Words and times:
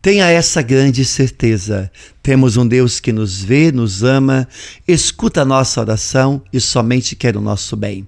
Tenha 0.00 0.26
essa 0.26 0.62
grande 0.62 1.04
certeza: 1.04 1.90
temos 2.28 2.56
um 2.56 2.66
Deus 2.68 3.00
que 3.00 3.10
nos 3.10 3.42
vê, 3.42 3.72
nos 3.72 4.02
ama, 4.02 4.46
escuta 4.86 5.42
a 5.42 5.44
nossa 5.44 5.80
oração 5.80 6.42
e 6.52 6.60
somente 6.60 7.16
quer 7.16 7.36
o 7.36 7.40
nosso 7.40 7.74
bem. 7.74 8.06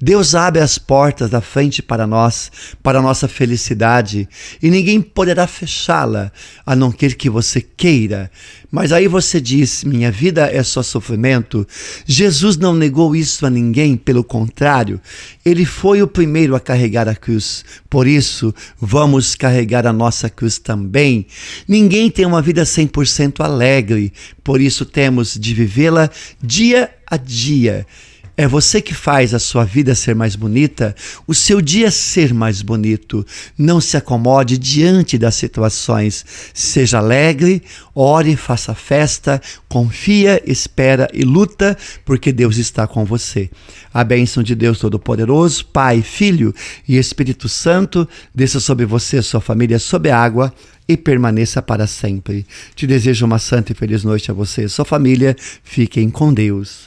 Deus 0.00 0.34
abre 0.34 0.62
as 0.62 0.78
portas 0.78 1.28
da 1.28 1.42
frente 1.42 1.82
para 1.82 2.06
nós, 2.06 2.50
para 2.82 2.98
a 2.98 3.02
nossa 3.02 3.28
felicidade, 3.28 4.26
e 4.62 4.70
ninguém 4.70 5.02
poderá 5.02 5.46
fechá-la, 5.46 6.32
a 6.64 6.74
não 6.74 6.90
quer 6.90 7.14
que 7.14 7.28
você 7.28 7.60
queira. 7.60 8.30
Mas 8.70 8.90
aí 8.90 9.06
você 9.06 9.40
diz: 9.40 9.84
minha 9.84 10.10
vida 10.10 10.50
é 10.50 10.62
só 10.62 10.82
sofrimento. 10.82 11.66
Jesus 12.06 12.56
não 12.56 12.74
negou 12.74 13.14
isso 13.14 13.44
a 13.44 13.50
ninguém, 13.50 13.96
pelo 13.96 14.24
contrário, 14.24 15.00
ele 15.44 15.66
foi 15.66 16.02
o 16.02 16.08
primeiro 16.08 16.56
a 16.56 16.60
carregar 16.60 17.06
a 17.06 17.14
cruz. 17.14 17.64
Por 17.90 18.06
isso, 18.06 18.54
vamos 18.80 19.34
carregar 19.34 19.86
a 19.86 19.92
nossa 19.92 20.30
cruz 20.30 20.58
também. 20.58 21.26
Ninguém 21.66 22.10
tem 22.10 22.26
uma 22.26 22.42
vida 22.42 22.62
100% 22.62 23.40
alegre, 23.40 24.12
por 24.42 24.60
isso 24.60 24.84
temos 24.84 25.34
de 25.34 25.54
vivê-la 25.54 26.10
dia 26.42 26.90
a 27.06 27.16
dia. 27.16 27.86
É 28.40 28.46
você 28.46 28.80
que 28.80 28.94
faz 28.94 29.34
a 29.34 29.40
sua 29.40 29.64
vida 29.64 29.96
ser 29.96 30.14
mais 30.14 30.36
bonita, 30.36 30.94
o 31.26 31.34
seu 31.34 31.60
dia 31.60 31.90
ser 31.90 32.32
mais 32.32 32.62
bonito. 32.62 33.26
Não 33.58 33.80
se 33.80 33.96
acomode 33.96 34.56
diante 34.56 35.18
das 35.18 35.34
situações. 35.34 36.24
Seja 36.54 36.98
alegre, 36.98 37.60
ore, 37.92 38.36
faça 38.36 38.76
festa, 38.76 39.42
confia, 39.68 40.40
espera 40.46 41.08
e 41.12 41.24
luta, 41.24 41.76
porque 42.04 42.30
Deus 42.30 42.58
está 42.58 42.86
com 42.86 43.04
você. 43.04 43.50
A 43.92 44.04
bênção 44.04 44.40
de 44.40 44.54
Deus 44.54 44.78
Todo-Poderoso, 44.78 45.66
Pai, 45.66 46.00
Filho 46.00 46.54
e 46.86 46.96
Espírito 46.96 47.48
Santo, 47.48 48.08
desça 48.32 48.60
sobre 48.60 48.86
você, 48.86 49.20
sua 49.20 49.40
família, 49.40 49.80
sob 49.80 50.08
a 50.10 50.16
água 50.16 50.54
e 50.88 50.96
permaneça 50.96 51.60
para 51.60 51.88
sempre. 51.88 52.46
Te 52.76 52.86
desejo 52.86 53.26
uma 53.26 53.40
santa 53.40 53.72
e 53.72 53.74
feliz 53.74 54.04
noite 54.04 54.30
a 54.30 54.34
você 54.34 54.66
e 54.66 54.68
sua 54.68 54.84
família. 54.84 55.34
Fiquem 55.64 56.08
com 56.08 56.32
Deus. 56.32 56.86